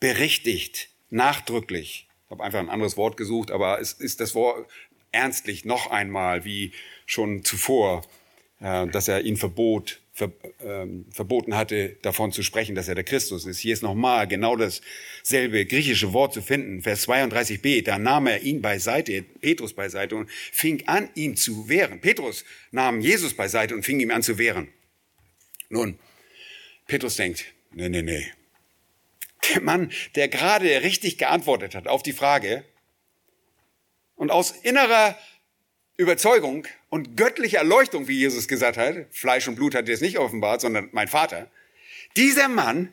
[0.00, 2.08] berichtigt nachdrücklich.
[2.32, 4.66] Habe einfach ein anderes Wort gesucht, aber es ist das Wort
[5.12, 6.72] ernstlich noch einmal, wie
[7.04, 8.06] schon zuvor,
[8.60, 10.32] äh, dass er ihn verbot, ver,
[10.64, 13.58] ähm, verboten hatte, davon zu sprechen, dass er der Christus ist.
[13.58, 16.80] Hier ist nochmal genau dasselbe griechische Wort zu finden.
[16.80, 22.00] Vers 32b, da nahm er ihn beiseite, Petrus beiseite und fing an, ihn zu wehren.
[22.00, 24.68] Petrus nahm Jesus beiseite und fing ihm an zu wehren.
[25.68, 25.98] Nun,
[26.86, 28.24] Petrus denkt, nee, nee, nee.
[29.50, 32.64] Der Mann, der gerade richtig geantwortet hat auf die Frage
[34.14, 35.18] und aus innerer
[35.96, 40.18] Überzeugung und göttlicher Erleuchtung, wie Jesus gesagt hat, Fleisch und Blut hat er es nicht
[40.18, 41.50] offenbart, sondern mein Vater,
[42.16, 42.92] dieser Mann,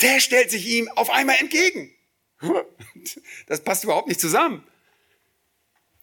[0.00, 1.94] der stellt sich ihm auf einmal entgegen.
[3.46, 4.64] Das passt überhaupt nicht zusammen.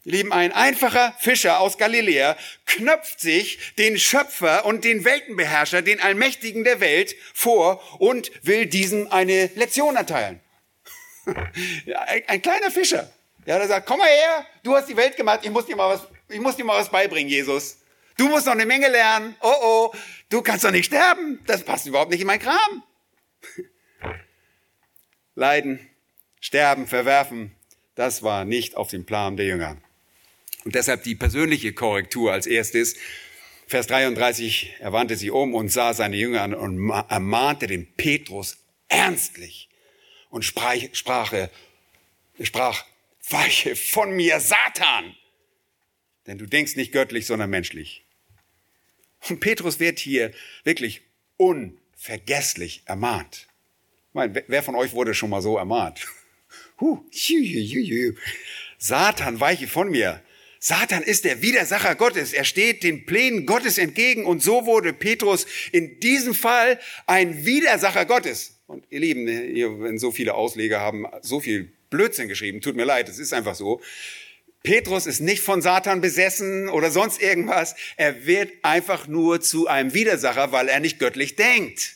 [0.09, 6.63] Lieben, ein einfacher Fischer aus Galiläa knöpft sich den Schöpfer und den Weltenbeherrscher, den Allmächtigen
[6.63, 10.39] der Welt vor und will diesem eine Lektion erteilen.
[11.25, 13.11] ein, ein, kleiner Fischer.
[13.45, 15.93] Ja, der sagt, komm mal her, du hast die Welt gemacht, ich muss dir mal
[15.93, 17.79] was, ich muss dir mal was beibringen, Jesus.
[18.15, 19.35] Du musst noch eine Menge lernen.
[19.41, 19.91] Oh oh,
[20.29, 21.43] du kannst doch nicht sterben.
[21.47, 22.81] Das passt überhaupt nicht in mein Kram.
[25.35, 25.85] Leiden,
[26.39, 27.53] sterben, verwerfen,
[27.95, 29.75] das war nicht auf dem Plan der Jünger.
[30.67, 32.97] Und deshalb die persönliche Korrektur als erstes.
[33.67, 38.57] Vers 33, er wandte sich um und sah seine Jünger an und ermahnte den Petrus
[38.89, 39.69] ernstlich
[40.29, 41.33] und sprach, sprach,
[42.43, 42.83] sprach,
[43.29, 45.15] weiche von mir, Satan!
[46.25, 48.03] Denn du denkst nicht göttlich, sondern menschlich.
[49.29, 50.33] Und Petrus wird hier
[50.65, 51.01] wirklich
[51.37, 53.47] unvergesslich ermahnt.
[54.09, 56.05] Ich meine, wer von euch wurde schon mal so ermahnt?
[56.79, 57.03] Huh,
[58.77, 60.21] Satan, weiche von mir.
[60.67, 62.33] Satan ist der Widersacher Gottes.
[62.33, 68.05] Er steht den Plänen Gottes entgegen und so wurde Petrus in diesem Fall ein Widersacher
[68.05, 68.59] Gottes.
[68.67, 69.27] Und ihr Lieben,
[69.81, 73.55] wenn so viele Ausleger haben so viel Blödsinn geschrieben, tut mir leid, es ist einfach
[73.55, 73.79] so.
[74.61, 77.73] Petrus ist nicht von Satan besessen oder sonst irgendwas.
[77.95, 81.95] Er wird einfach nur zu einem Widersacher, weil er nicht göttlich denkt.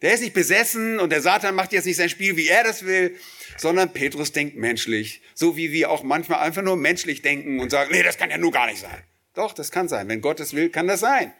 [0.00, 2.84] Der ist nicht besessen und der Satan macht jetzt nicht sein Spiel, wie er das
[2.84, 3.16] will,
[3.56, 7.90] sondern Petrus denkt menschlich, so wie wir auch manchmal einfach nur menschlich denken und sagen,
[7.92, 9.02] nee, das kann ja nur gar nicht sein.
[9.34, 10.08] Doch, das kann sein.
[10.08, 11.32] Wenn Gott es will, kann das sein.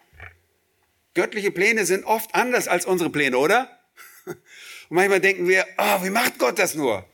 [1.15, 3.79] Göttliche Pläne sind oft anders als unsere Pläne, oder?
[4.25, 4.37] Und
[4.97, 7.07] manchmal denken wir, oh, wie macht Gott das nur?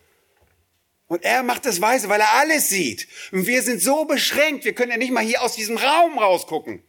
[1.09, 3.09] Und er macht das weise, weil er alles sieht.
[3.33, 6.83] Und wir sind so beschränkt, wir können ja nicht mal hier aus diesem Raum rausgucken.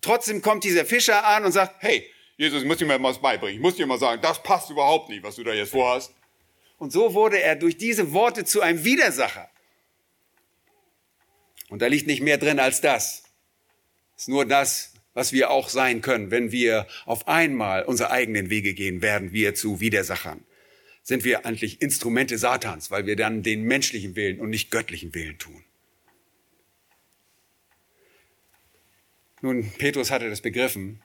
[0.00, 3.56] Trotzdem kommt dieser Fischer an und sagt, hey, Jesus, ich muss dir mal was beibringen.
[3.56, 6.14] Ich muss dir mal sagen, das passt überhaupt nicht, was du da jetzt vorhast.
[6.78, 9.50] Und so wurde er durch diese Worte zu einem Widersacher.
[11.68, 13.24] Und da liegt nicht mehr drin als das.
[14.16, 18.50] Es ist nur das, was wir auch sein können, wenn wir auf einmal unsere eigenen
[18.50, 20.44] Wege gehen, werden wir zu Widersachern.
[21.02, 25.38] Sind wir eigentlich Instrumente Satans, weil wir dann den menschlichen Willen und nicht göttlichen Willen
[25.38, 25.64] tun.
[29.40, 31.02] Nun, Petrus hatte das begriffen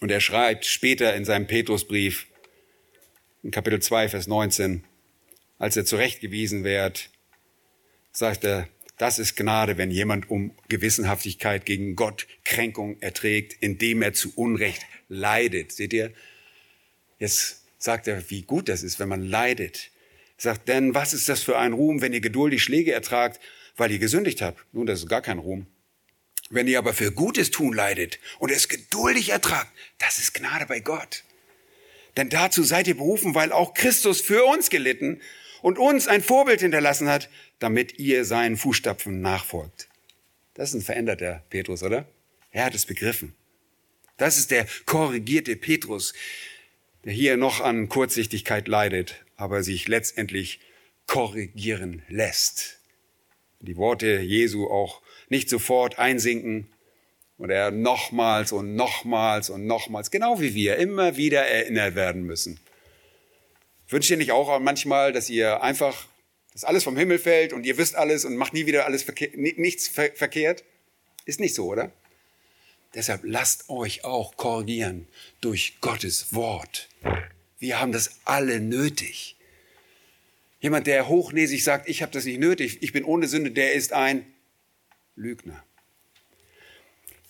[0.00, 2.26] und er schreibt später in seinem Petrusbrief,
[3.42, 4.84] in Kapitel 2, Vers 19,
[5.58, 7.10] als er zurechtgewiesen wird,
[8.12, 14.12] sagt er, das ist Gnade, wenn jemand um Gewissenhaftigkeit gegen Gott Kränkung erträgt, indem er
[14.12, 15.72] zu Unrecht leidet.
[15.72, 16.12] Seht ihr?
[17.18, 19.90] Jetzt sagt er, wie gut das ist, wenn man leidet.
[20.36, 23.40] Er sagt, denn was ist das für ein Ruhm, wenn ihr geduldig Schläge ertragt,
[23.76, 24.62] weil ihr gesündigt habt?
[24.72, 25.66] Nun, das ist gar kein Ruhm.
[26.50, 30.80] Wenn ihr aber für Gutes tun leidet und es geduldig ertragt, das ist Gnade bei
[30.80, 31.24] Gott.
[32.16, 35.20] Denn dazu seid ihr berufen, weil auch Christus für uns gelitten
[35.62, 39.88] und uns ein Vorbild hinterlassen hat, damit ihr seinen Fußstapfen nachfolgt.
[40.54, 42.08] Das ist ein veränderter Petrus, oder?
[42.50, 43.34] Er hat es begriffen.
[44.16, 46.12] Das ist der korrigierte Petrus,
[47.04, 50.60] der hier noch an Kurzsichtigkeit leidet, aber sich letztendlich
[51.06, 52.80] korrigieren lässt.
[53.60, 56.70] Die Worte Jesu auch nicht sofort einsinken,
[57.40, 62.60] und er nochmals und nochmals und nochmals, genau wie wir, immer wieder erinnert werden müssen.
[63.88, 66.06] Wünscht ihr nicht auch manchmal, dass ihr einfach,
[66.52, 69.36] dass alles vom Himmel fällt und ihr wisst alles und macht nie wieder alles verkehrt,
[69.36, 70.64] nichts verkehrt?
[71.24, 71.90] Ist nicht so, oder?
[72.94, 75.08] Deshalb lasst euch auch korrigieren
[75.40, 76.90] durch Gottes Wort.
[77.58, 79.36] Wir haben das alle nötig.
[80.60, 83.94] Jemand, der hochnäsig sagt, ich habe das nicht nötig, ich bin ohne Sünde, der ist
[83.94, 84.26] ein
[85.16, 85.64] Lügner.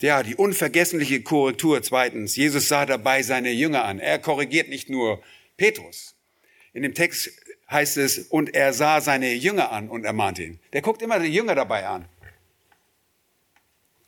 [0.00, 2.34] Ja, die unvergessliche Korrektur zweitens.
[2.34, 3.98] Jesus sah dabei seine Jünger an.
[3.98, 5.22] Er korrigiert nicht nur
[5.58, 6.14] Petrus.
[6.72, 7.30] In dem Text
[7.70, 10.60] heißt es, und er sah seine Jünger an und ermahnte ihn.
[10.72, 12.08] Der guckt immer die Jünger dabei an.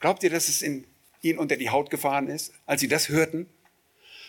[0.00, 0.86] Glaubt ihr, dass es in
[1.20, 3.46] ihn unter die Haut gefahren ist, als sie das hörten?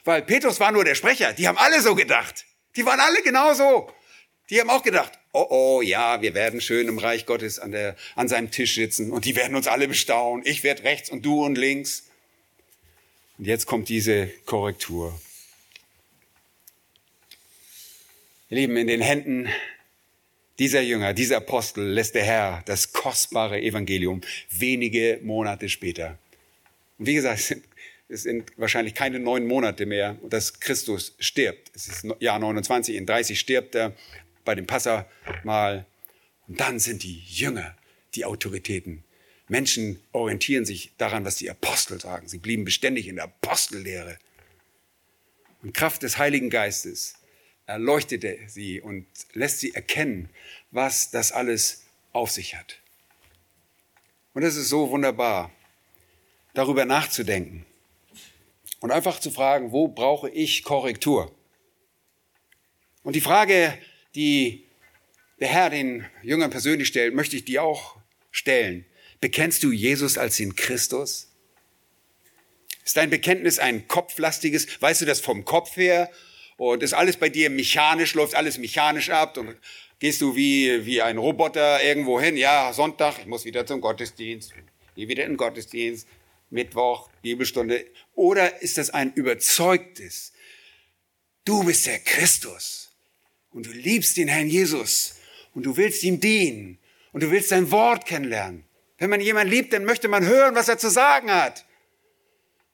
[0.04, 1.32] Weil Petrus war nur der Sprecher.
[1.32, 2.46] Die haben alle so gedacht.
[2.76, 3.90] Die waren alle genauso.
[4.50, 7.96] Die haben auch gedacht, oh oh, ja, wir werden schön im Reich Gottes an, der,
[8.16, 10.46] an seinem Tisch sitzen und die werden uns alle bestaunen.
[10.46, 12.08] Ich werde rechts und du und links.
[13.38, 15.20] Und jetzt kommt diese Korrektur.
[18.50, 19.50] Ihr Lieben, in den Händen
[20.60, 24.22] dieser Jünger, dieser Apostel lässt der Herr das kostbare Evangelium
[24.52, 26.20] wenige Monate später.
[27.00, 27.56] Und wie gesagt,
[28.08, 31.72] es sind wahrscheinlich keine neun Monate mehr, dass Christus stirbt.
[31.74, 33.94] Es ist Jahr 29, in 30 stirbt er
[34.44, 35.86] bei dem Passamal.
[36.48, 37.76] Und dann sind die Jünger
[38.16, 39.04] die Autoritäten.
[39.48, 42.28] Menschen orientieren sich daran, was die Apostel sagen.
[42.28, 44.18] Sie blieben beständig in der Apostellehre.
[45.62, 47.16] Und Kraft des Heiligen Geistes
[47.66, 50.30] erleuchtete sie und lässt sie erkennen,
[50.72, 52.80] was das alles auf sich hat.
[54.34, 55.52] Und es ist so wunderbar,
[56.54, 57.66] darüber nachzudenken
[58.80, 61.34] und einfach zu fragen, wo brauche ich Korrektur?
[63.04, 63.78] Und die Frage,
[64.16, 64.66] die
[65.40, 67.98] der Herr den Jüngern persönlich stellt, möchte ich dir auch
[68.32, 68.86] stellen.
[69.20, 71.34] Bekennst du Jesus als den Christus?
[72.86, 74.82] Ist dein Bekenntnis ein kopflastiges?
[74.82, 76.10] Weißt du das vom Kopf her?
[76.58, 79.38] Und ist alles bei dir mechanisch, läuft alles mechanisch ab?
[79.38, 79.58] Und
[80.00, 82.38] gehst du wie, wie ein Roboter irgendwo hin?
[82.38, 84.54] Ja, Sonntag, ich muss wieder zum Gottesdienst.
[84.96, 86.08] Geh wieder in den Gottesdienst.
[86.50, 87.86] Mittwoch, Bibelstunde.
[88.14, 90.34] Oder ist das ein überzeugtes,
[91.46, 92.83] du bist der Christus
[93.54, 95.16] und du liebst den Herrn Jesus
[95.54, 96.80] und du willst ihm dienen
[97.12, 98.66] und du willst sein Wort kennenlernen.
[98.98, 101.66] Wenn man jemanden liebt, dann möchte man hören, was er zu sagen hat.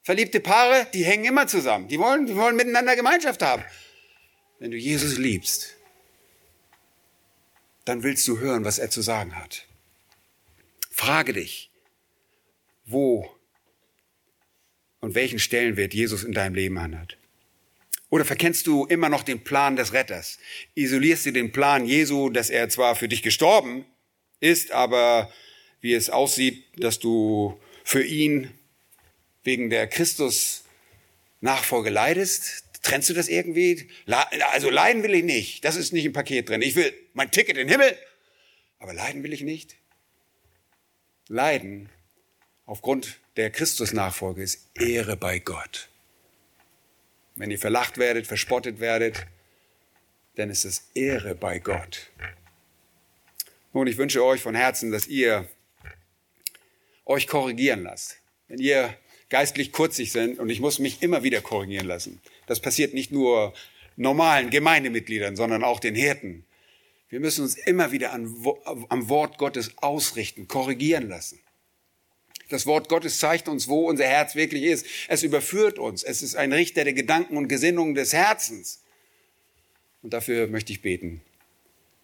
[0.01, 1.88] Verliebte Paare, die hängen immer zusammen.
[1.88, 3.63] Die wollen, die wollen miteinander Gemeinschaft haben.
[4.59, 5.75] Wenn du Jesus liebst,
[7.86, 9.67] dann willst du hören, was er zu sagen hat.
[10.91, 11.71] Frage dich,
[12.86, 13.30] wo
[14.99, 17.18] und welchen Stellenwert Jesus in deinem Leben hat.
[18.10, 20.39] Oder verkennst du immer noch den Plan des Retters?
[20.76, 23.86] Isolierst du den Plan Jesu, dass er zwar für dich gestorben
[24.39, 25.32] ist, aber
[25.82, 28.51] wie es aussieht, dass du für ihn
[29.43, 30.64] wegen der Christus
[31.41, 32.64] Nachfolge leidest?
[32.82, 33.89] Trennst du das irgendwie?
[34.51, 35.66] Also leiden will ich nicht.
[35.66, 36.62] Das ist nicht im Paket drin.
[36.62, 37.95] Ich will mein Ticket in den Himmel.
[38.80, 39.76] Aber leiden will ich nicht.
[41.28, 41.89] Leiden
[42.66, 45.89] aufgrund der Christusnachfolge ist Ehre bei Gott.
[47.40, 49.26] Wenn ihr verlacht werdet, verspottet werdet,
[50.36, 52.12] dann ist es Ehre bei Gott.
[53.72, 55.48] Nun, ich wünsche euch von Herzen, dass ihr
[57.06, 58.18] euch korrigieren lasst.
[58.50, 58.94] Wenn ihr
[59.30, 62.20] geistlich kurzig sind, und ich muss mich immer wieder korrigieren lassen.
[62.46, 63.54] Das passiert nicht nur
[63.96, 66.46] normalen Gemeindemitgliedern, sondern auch den Hirten.
[67.08, 71.40] Wir müssen uns immer wieder am Wort Gottes ausrichten, korrigieren lassen.
[72.50, 74.86] Das Wort Gottes zeigt uns, wo unser Herz wirklich ist.
[75.08, 76.04] Es überführt uns.
[76.04, 78.82] Es ist ein Richter der Gedanken und Gesinnungen des Herzens.
[80.02, 81.22] Und dafür möchte ich beten,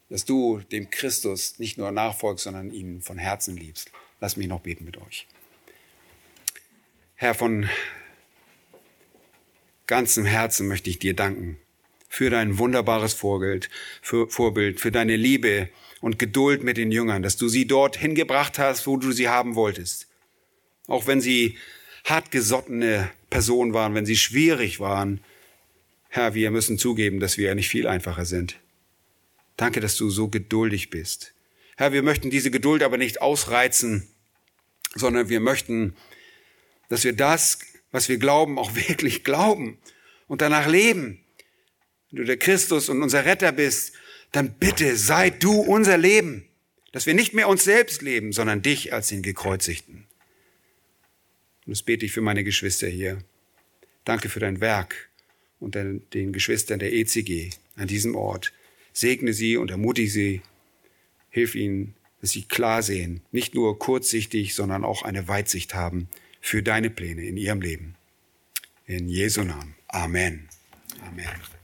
[0.10, 3.91] dass du dem Christus nicht nur nachfolgst, sondern ihn von Herzen liebst.
[4.22, 5.26] Lass mich noch beten mit euch.
[7.16, 7.68] Herr, von
[9.88, 11.58] ganzem Herzen möchte ich dir danken
[12.08, 13.70] für dein wunderbares Vorbild,
[14.02, 15.70] für, Vorbild, für deine Liebe
[16.02, 19.56] und Geduld mit den Jüngern, dass du sie dort hingebracht hast, wo du sie haben
[19.56, 20.08] wolltest.
[20.88, 21.58] Auch wenn sie
[22.06, 25.22] hartgesottene Personen waren, wenn sie schwierig waren.
[26.10, 28.60] Herr, wir müssen zugeben, dass wir ja nicht viel einfacher sind.
[29.58, 31.34] Danke, dass du so geduldig bist.
[31.78, 34.08] Herr, wir möchten diese Geduld aber nicht ausreizen,
[34.94, 35.96] sondern wir möchten,
[36.90, 37.60] dass wir das,
[37.92, 39.78] was wir glauben, auch wirklich glauben
[40.28, 41.20] und danach leben.
[42.12, 43.94] Wenn du der Christus und unser Retter bist,
[44.32, 46.46] dann bitte sei du unser Leben,
[46.92, 50.08] dass wir nicht mehr uns selbst leben, sondern dich als den Gekreuzigten.
[51.66, 53.20] Und das bete ich für meine Geschwister hier.
[54.03, 55.09] Danke für dein Werk
[55.59, 58.53] und den Geschwistern der ECG an diesem Ort.
[58.93, 60.41] Segne sie und ermutige sie.
[61.30, 66.07] Hilf ihnen, dass sie klar sehen, nicht nur kurzsichtig, sondern auch eine Weitsicht haben
[66.39, 67.95] für deine Pläne in ihrem Leben.
[68.86, 69.76] In Jesu Namen.
[69.88, 70.47] Amen.
[71.01, 71.55] Amen.